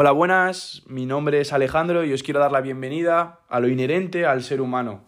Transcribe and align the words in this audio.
Hola, 0.00 0.12
buenas, 0.12 0.84
mi 0.86 1.06
nombre 1.06 1.40
es 1.40 1.52
Alejandro 1.52 2.04
y 2.04 2.12
os 2.12 2.22
quiero 2.22 2.38
dar 2.38 2.52
la 2.52 2.60
bienvenida 2.60 3.40
a 3.48 3.58
lo 3.58 3.66
inherente 3.66 4.26
al 4.26 4.44
ser 4.44 4.60
humano. 4.60 5.00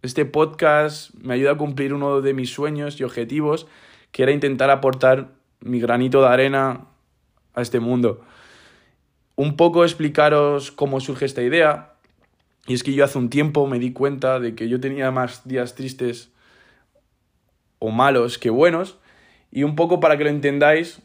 Este 0.00 0.24
podcast 0.24 1.12
me 1.16 1.34
ayuda 1.34 1.50
a 1.50 1.56
cumplir 1.58 1.92
uno 1.92 2.22
de 2.22 2.32
mis 2.32 2.48
sueños 2.48 2.98
y 2.98 3.04
objetivos, 3.04 3.66
que 4.12 4.22
era 4.22 4.32
intentar 4.32 4.70
aportar 4.70 5.32
mi 5.60 5.78
granito 5.78 6.22
de 6.22 6.28
arena 6.28 6.86
a 7.52 7.60
este 7.60 7.80
mundo. 7.80 8.24
Un 9.36 9.58
poco 9.58 9.84
explicaros 9.84 10.70
cómo 10.72 11.00
surge 11.00 11.26
esta 11.26 11.42
idea, 11.42 11.92
y 12.66 12.72
es 12.72 12.82
que 12.82 12.94
yo 12.94 13.04
hace 13.04 13.18
un 13.18 13.28
tiempo 13.28 13.66
me 13.66 13.78
di 13.78 13.92
cuenta 13.92 14.40
de 14.40 14.54
que 14.54 14.70
yo 14.70 14.80
tenía 14.80 15.10
más 15.10 15.46
días 15.46 15.74
tristes 15.74 16.32
o 17.78 17.90
malos 17.90 18.38
que 18.38 18.48
buenos, 18.48 18.96
y 19.50 19.64
un 19.64 19.76
poco 19.76 20.00
para 20.00 20.16
que 20.16 20.24
lo 20.24 20.30
entendáis, 20.30 21.02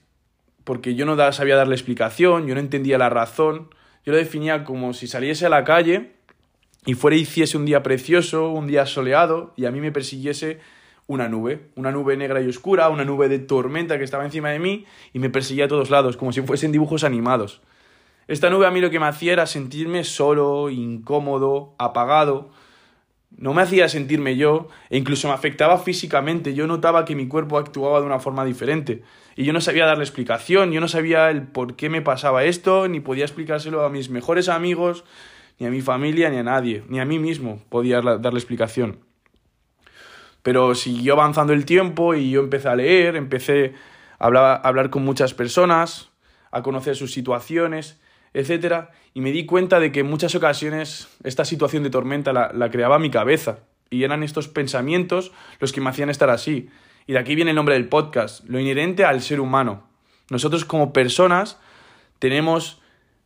porque 0.69 0.93
yo 0.93 1.07
no 1.07 1.31
sabía 1.31 1.55
darle 1.55 1.73
explicación, 1.73 2.45
yo 2.45 2.53
no 2.53 2.61
entendía 2.61 2.99
la 2.99 3.09
razón, 3.09 3.69
yo 4.05 4.11
lo 4.11 4.19
definía 4.19 4.63
como 4.63 4.93
si 4.93 5.07
saliese 5.07 5.47
a 5.47 5.49
la 5.49 5.63
calle 5.63 6.11
y 6.85 6.93
fuera 6.93 7.17
y 7.17 7.21
hiciese 7.21 7.57
un 7.57 7.65
día 7.65 7.81
precioso, 7.81 8.51
un 8.51 8.67
día 8.67 8.85
soleado, 8.85 9.51
y 9.55 9.65
a 9.65 9.71
mí 9.71 9.81
me 9.81 9.91
persiguiese 9.91 10.59
una 11.07 11.27
nube, 11.27 11.71
una 11.73 11.89
nube 11.89 12.17
negra 12.17 12.39
y 12.39 12.47
oscura, 12.47 12.89
una 12.89 13.03
nube 13.03 13.29
de 13.29 13.39
tormenta 13.39 13.97
que 13.97 14.03
estaba 14.03 14.25
encima 14.25 14.51
de 14.51 14.59
mí 14.59 14.85
y 15.11 15.17
me 15.17 15.31
perseguía 15.31 15.65
a 15.65 15.67
todos 15.69 15.89
lados, 15.89 16.17
como 16.17 16.33
si 16.33 16.43
fuesen 16.43 16.71
dibujos 16.71 17.03
animados. 17.03 17.61
Esta 18.27 18.51
nube 18.51 18.67
a 18.67 18.71
mí 18.71 18.79
lo 18.79 18.91
que 18.91 18.99
me 18.99 19.07
hacía 19.07 19.33
era 19.33 19.47
sentirme 19.47 20.03
solo, 20.03 20.69
incómodo, 20.69 21.73
apagado, 21.79 22.51
no 23.31 23.53
me 23.53 23.61
hacía 23.61 23.87
sentirme 23.89 24.35
yo 24.35 24.67
e 24.89 24.97
incluso 24.97 25.27
me 25.27 25.33
afectaba 25.33 25.77
físicamente. 25.77 26.53
Yo 26.53 26.67
notaba 26.67 27.05
que 27.05 27.15
mi 27.15 27.27
cuerpo 27.27 27.57
actuaba 27.57 27.99
de 27.99 28.05
una 28.05 28.19
forma 28.19 28.43
diferente 28.45 29.03
y 29.35 29.45
yo 29.45 29.53
no 29.53 29.61
sabía 29.61 29.85
darle 29.85 30.03
explicación, 30.03 30.71
yo 30.71 30.81
no 30.81 30.87
sabía 30.87 31.29
el 31.29 31.43
por 31.43 31.75
qué 31.75 31.89
me 31.89 32.01
pasaba 32.01 32.43
esto, 32.43 32.87
ni 32.87 32.99
podía 32.99 33.25
explicárselo 33.25 33.85
a 33.85 33.89
mis 33.89 34.09
mejores 34.09 34.49
amigos, 34.49 35.05
ni 35.59 35.67
a 35.67 35.69
mi 35.69 35.81
familia, 35.81 36.29
ni 36.29 36.37
a 36.37 36.43
nadie, 36.43 36.83
ni 36.89 36.99
a 36.99 37.05
mí 37.05 37.19
mismo 37.19 37.61
podía 37.69 38.01
darle 38.01 38.39
explicación. 38.39 38.99
Pero 40.41 40.75
siguió 40.75 41.13
avanzando 41.13 41.53
el 41.53 41.65
tiempo 41.65 42.15
y 42.15 42.31
yo 42.31 42.41
empecé 42.41 42.69
a 42.69 42.75
leer, 42.75 43.15
empecé 43.15 43.73
a 43.75 43.99
a 44.19 44.55
hablar 44.55 44.89
con 44.89 45.05
muchas 45.05 45.33
personas, 45.33 46.09
a 46.51 46.61
conocer 46.61 46.95
sus 46.95 47.13
situaciones 47.13 47.99
etcétera, 48.33 48.91
y 49.13 49.21
me 49.21 49.31
di 49.31 49.45
cuenta 49.45 49.79
de 49.79 49.91
que 49.91 50.01
en 50.01 50.07
muchas 50.07 50.35
ocasiones 50.35 51.07
esta 51.23 51.45
situación 51.45 51.83
de 51.83 51.89
tormenta 51.89 52.33
la, 52.33 52.51
la 52.53 52.69
creaba 52.69 52.99
mi 52.99 53.09
cabeza, 53.09 53.59
y 53.89 54.03
eran 54.03 54.23
estos 54.23 54.47
pensamientos 54.47 55.31
los 55.59 55.71
que 55.71 55.81
me 55.81 55.89
hacían 55.89 56.09
estar 56.09 56.29
así. 56.29 56.69
Y 57.07 57.13
de 57.13 57.19
aquí 57.19 57.33
viene 57.33 57.51
el 57.51 57.55
nombre 57.55 57.73
del 57.73 57.89
podcast, 57.89 58.47
lo 58.47 58.59
inherente 58.59 59.03
al 59.03 59.21
ser 59.21 59.39
humano. 59.39 59.87
Nosotros 60.29 60.63
como 60.63 60.93
personas 60.93 61.59
tenemos 62.19 62.81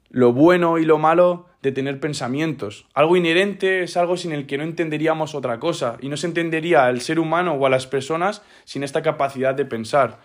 lo 0.09 0.31
bueno 0.31 0.77
y 0.77 0.85
lo 0.85 0.99
malo 0.99 1.47
de 1.63 1.71
tener 1.71 1.99
pensamientos. 1.99 2.85
Algo 2.93 3.17
inherente 3.17 3.83
es 3.83 3.97
algo 3.97 4.15
sin 4.15 4.31
el 4.31 4.45
que 4.45 4.57
no 4.57 4.63
entenderíamos 4.63 5.33
otra 5.33 5.59
cosa, 5.59 5.97
y 6.01 6.07
no 6.07 6.17
se 6.17 6.27
entendería 6.27 6.85
al 6.85 7.01
ser 7.01 7.19
humano 7.19 7.53
o 7.53 7.65
a 7.65 7.69
las 7.69 7.87
personas 7.87 8.41
sin 8.63 8.83
esta 8.83 9.01
capacidad 9.01 9.55
de 9.55 9.65
pensar. 9.65 10.19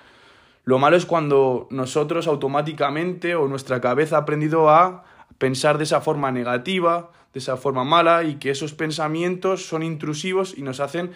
Lo 0.69 0.79
malo 0.79 0.99
es 0.99 1.07
cuando 1.07 1.67
nosotros 1.71 2.27
automáticamente 2.27 3.35
o 3.35 3.49
nuestra 3.49 3.81
cabeza 3.81 4.17
ha 4.17 4.21
aprendido 4.21 4.69
a 4.69 5.03
pensar 5.39 5.79
de 5.79 5.85
esa 5.85 6.03
forma 6.03 6.31
negativa, 6.31 7.11
de 7.33 7.39
esa 7.39 7.57
forma 7.57 7.85
mala 7.85 8.25
y 8.25 8.35
que 8.35 8.51
esos 8.51 8.75
pensamientos 8.75 9.65
son 9.65 9.83
intrusivos 9.83 10.53
y 10.59 10.61
nos 10.61 10.81
hacen 10.81 11.13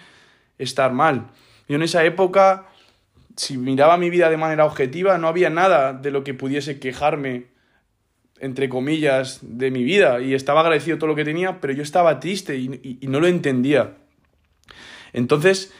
estar 0.57 0.95
mal. 0.95 1.27
Yo 1.69 1.77
en 1.77 1.83
esa 1.83 2.03
época, 2.03 2.65
si 3.37 3.59
miraba 3.59 3.99
mi 3.99 4.09
vida 4.09 4.31
de 4.31 4.39
manera 4.39 4.65
objetiva, 4.65 5.19
no 5.19 5.29
había 5.29 5.51
nada 5.51 5.93
de 5.93 6.11
lo 6.11 6.25
que 6.25 6.33
pudiese 6.33 6.81
quejarme, 6.81 7.49
entre 8.41 8.71
comillas, 8.71 9.41
de 9.43 9.71
mi 9.71 9.85
vida 9.85 10.23
y 10.23 10.33
estaba 10.33 10.63
agradecido 10.63 10.97
todo 10.97 11.09
lo 11.09 11.15
que 11.15 11.27
tenía, 11.27 11.61
pero 11.61 11.75
yo 11.75 11.83
estaba 11.83 12.21
triste 12.21 12.57
y, 12.57 12.99
y 13.03 13.07
no 13.07 13.21
lo 13.21 13.27
entendía. 13.27 13.99
Entonces, 15.13 15.75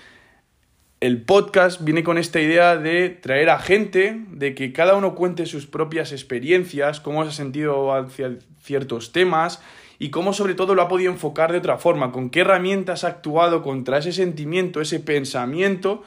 el 1.03 1.21
podcast 1.21 1.83
viene 1.83 2.05
con 2.05 2.17
esta 2.17 2.41
idea 2.41 2.77
de 2.77 3.11
traer 3.11 3.51
a 3.51 3.59
gente, 3.59 4.23
de 4.29 4.55
que 4.55 4.73
cada 4.73 4.95
uno 4.95 5.17
cuente 5.17 5.47
sus 5.47 5.67
propias 5.67 6.13
experiencias, 6.13 7.01
cómo 7.01 7.25
se 7.25 7.31
ha 7.31 7.33
sentido 7.33 7.93
hacia 7.93 8.39
ciertos 8.61 9.11
temas 9.11 9.61
y 9.99 10.11
cómo 10.11 10.33
sobre 10.33 10.55
todo 10.55 10.77
lo 10.77 10.83
ha 10.83 10.87
podido 10.87 11.11
enfocar 11.11 11.51
de 11.51 11.59
otra 11.59 11.77
forma, 11.77 12.13
con 12.13 12.31
qué 12.31 12.43
herramientas 12.43 13.03
ha 13.03 13.09
actuado 13.09 13.63
contra 13.65 13.99
ese 13.99 14.13
sentimiento, 14.13 14.81
ese 14.81 15.01
pensamiento 15.01 16.05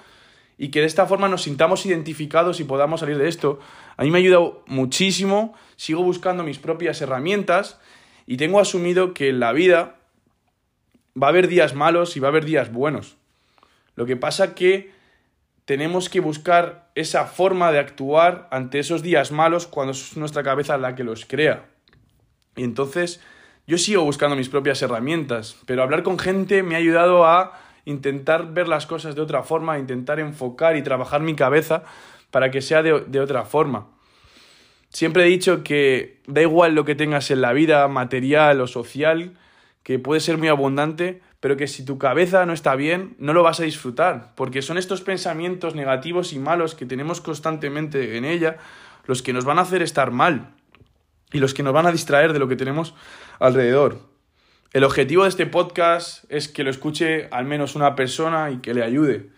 y 0.58 0.70
que 0.70 0.80
de 0.80 0.86
esta 0.86 1.06
forma 1.08 1.28
nos 1.28 1.42
sintamos 1.42 1.86
identificados 1.86 2.62
y 2.62 2.64
podamos 2.64 3.02
salir 3.02 3.18
de 3.18 3.28
esto. 3.28 3.60
A 3.98 4.04
mí 4.04 4.12
me 4.12 4.20
ha 4.20 4.22
ayudado 4.22 4.64
muchísimo, 4.66 5.56
sigo 5.76 6.04
buscando 6.04 6.44
mis 6.44 6.58
propias 6.58 7.02
herramientas 7.02 7.82
y 8.26 8.38
tengo 8.38 8.62
asumido 8.62 9.14
que 9.14 9.28
en 9.28 9.42
la 9.42 9.52
vida 9.52 9.98
va 11.22 11.28
a 11.28 11.32
haber 11.32 11.50
días 11.50 11.76
malos 11.76 12.16
y 12.16 12.22
va 12.22 12.30
a 12.30 12.32
haber 12.32 12.46
días 12.46 12.72
buenos. 12.72 13.18
Lo 13.96 14.06
que 14.06 14.18
pasa 14.18 14.56
que 14.56 14.92
tenemos 15.66 16.10
que 16.10 16.20
buscar 16.20 16.92
esa 16.96 17.26
forma 17.26 17.72
de 17.72 17.80
actuar 17.80 18.48
ante 18.52 18.80
esos 18.80 19.02
días 19.02 19.32
malos 19.32 19.68
cuando 19.68 19.92
es 19.92 20.16
nuestra 20.16 20.44
cabeza 20.44 20.78
la 20.78 20.96
que 20.96 21.04
los 21.04 21.26
crea. 21.26 21.66
Y 22.56 22.64
entonces 22.64 23.20
yo 23.68 23.78
sigo 23.78 24.04
buscando 24.04 24.36
mis 24.36 24.50
propias 24.50 24.82
herramientas, 24.82 25.58
pero 25.66 25.82
hablar 25.82 26.04
con 26.04 26.20
gente 26.20 26.62
me 26.62 26.76
ha 26.76 26.78
ayudado 26.78 27.26
a 27.26 27.60
intentar 27.86 28.54
ver 28.54 28.68
las 28.68 28.86
cosas 28.86 29.16
de 29.16 29.22
otra 29.22 29.44
forma, 29.44 29.80
intentar 29.80 30.20
enfocar 30.20 30.76
y 30.76 30.84
trabajar 30.84 31.22
mi 31.22 31.36
cabeza 31.36 31.84
para 32.32 32.52
que 32.52 32.62
sea 32.62 32.84
de, 32.84 33.02
de 33.02 33.20
otra 33.20 33.44
forma. 33.44 33.88
Siempre 34.90 35.26
he 35.26 35.28
dicho 35.28 35.64
que 35.64 36.22
da 36.28 36.42
igual 36.42 36.76
lo 36.76 36.86
que 36.86 36.96
tengas 36.96 37.32
en 37.32 37.42
la 37.42 37.54
vida, 37.54 37.88
material 37.88 38.62
o 38.62 38.68
social, 38.68 39.34
que 39.84 40.00
puede 40.00 40.22
ser 40.22 40.38
muy 40.38 40.48
abundante, 40.48 41.22
pero 41.46 41.58
que 41.58 41.68
si 41.68 41.86
tu 41.86 42.00
cabeza 42.00 42.44
no 42.48 42.54
está 42.54 42.74
bien, 42.76 43.16
no 43.20 43.32
lo 43.32 43.44
vas 43.44 43.60
a 43.60 43.66
disfrutar, 43.66 44.34
porque 44.34 44.64
son 44.64 44.80
estos 44.80 45.02
pensamientos 45.02 45.76
negativos 45.76 46.34
y 46.34 46.40
malos 46.40 46.74
que 46.74 46.88
tenemos 46.88 47.22
constantemente 47.22 48.18
en 48.18 48.26
ella 48.26 48.58
los 49.06 49.22
que 49.22 49.32
nos 49.32 49.46
van 49.46 49.60
a 49.60 49.62
hacer 49.62 49.84
estar 49.84 50.10
mal 50.10 50.56
y 51.32 51.38
los 51.38 51.54
que 51.54 51.62
nos 51.62 51.72
van 51.72 51.86
a 51.86 51.92
distraer 51.92 52.34
de 52.34 52.40
lo 52.40 52.48
que 52.48 52.56
tenemos 52.56 52.96
alrededor. 53.38 54.00
El 54.74 54.84
objetivo 54.86 55.22
de 55.22 55.30
este 55.30 55.46
podcast 55.46 56.24
es 56.30 56.48
que 56.48 56.64
lo 56.64 56.72
escuche 56.72 57.28
al 57.30 57.46
menos 57.46 57.76
una 57.76 57.94
persona 57.94 58.50
y 58.50 58.58
que 58.58 58.74
le 58.74 58.82
ayude. 58.82 59.30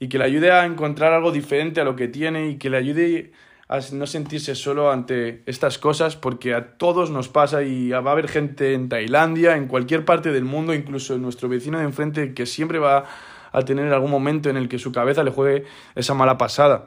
Y 0.00 0.08
que 0.08 0.18
le 0.18 0.24
ayude 0.24 0.50
a 0.50 0.64
encontrar 0.64 1.12
algo 1.12 1.30
diferente 1.30 1.80
a 1.80 1.84
lo 1.84 1.94
que 1.94 2.08
tiene 2.08 2.48
y 2.48 2.58
que 2.58 2.70
le 2.70 2.76
ayude 2.76 3.30
a 3.68 3.80
no 3.92 4.06
sentirse 4.06 4.54
solo 4.54 4.92
ante 4.92 5.42
estas 5.46 5.78
cosas 5.78 6.14
porque 6.14 6.54
a 6.54 6.76
todos 6.76 7.10
nos 7.10 7.28
pasa 7.28 7.62
y 7.62 7.90
va 7.90 7.98
a 7.98 8.12
haber 8.12 8.28
gente 8.28 8.74
en 8.74 8.88
Tailandia, 8.88 9.56
en 9.56 9.66
cualquier 9.66 10.04
parte 10.04 10.30
del 10.30 10.44
mundo, 10.44 10.72
incluso 10.72 11.14
en 11.14 11.22
nuestro 11.22 11.48
vecino 11.48 11.78
de 11.78 11.84
enfrente 11.84 12.32
que 12.32 12.46
siempre 12.46 12.78
va 12.78 13.04
a 13.50 13.62
tener 13.62 13.92
algún 13.92 14.10
momento 14.10 14.50
en 14.50 14.56
el 14.56 14.68
que 14.68 14.78
su 14.78 14.92
cabeza 14.92 15.24
le 15.24 15.32
juegue 15.32 15.64
esa 15.96 16.14
mala 16.14 16.38
pasada. 16.38 16.86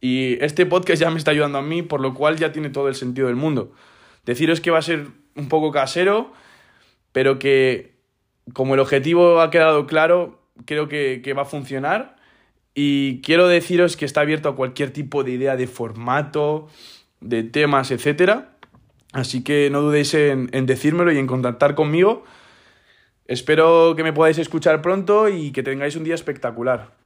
Y 0.00 0.42
este 0.44 0.66
podcast 0.66 1.00
ya 1.00 1.10
me 1.10 1.18
está 1.18 1.32
ayudando 1.32 1.58
a 1.58 1.62
mí, 1.62 1.82
por 1.82 2.00
lo 2.00 2.14
cual 2.14 2.36
ya 2.36 2.52
tiene 2.52 2.70
todo 2.70 2.88
el 2.88 2.94
sentido 2.94 3.28
del 3.28 3.36
mundo. 3.36 3.72
Deciros 4.24 4.60
que 4.60 4.70
va 4.70 4.78
a 4.78 4.82
ser 4.82 5.08
un 5.34 5.48
poco 5.48 5.72
casero, 5.72 6.32
pero 7.12 7.38
que 7.38 7.96
como 8.52 8.74
el 8.74 8.80
objetivo 8.80 9.40
ha 9.40 9.50
quedado 9.50 9.86
claro, 9.86 10.40
creo 10.64 10.88
que, 10.88 11.22
que 11.24 11.34
va 11.34 11.42
a 11.42 11.46
funcionar 11.46 12.16
y 12.74 13.20
quiero 13.20 13.48
deciros 13.48 13.96
que 13.96 14.04
está 14.04 14.22
abierto 14.22 14.48
a 14.48 14.56
cualquier 14.56 14.90
tipo 14.90 15.24
de 15.24 15.32
idea 15.32 15.56
de 15.56 15.66
formato, 15.66 16.68
de 17.20 17.42
temas, 17.42 17.90
etc. 17.90 18.44
Así 19.12 19.44
que 19.44 19.68
no 19.70 19.82
dudéis 19.82 20.14
en, 20.14 20.48
en 20.52 20.66
decírmelo 20.66 21.12
y 21.12 21.18
en 21.18 21.26
contactar 21.26 21.74
conmigo. 21.74 22.24
Espero 23.26 23.94
que 23.96 24.02
me 24.02 24.12
podáis 24.12 24.38
escuchar 24.38 24.82
pronto 24.82 25.28
y 25.28 25.52
que 25.52 25.62
tengáis 25.62 25.96
un 25.96 26.04
día 26.04 26.14
espectacular. 26.14 27.01